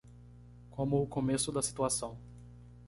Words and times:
Como 0.71 0.99
o 0.99 1.05
começo 1.05 1.51
da 1.51 1.61
situação 1.61 2.17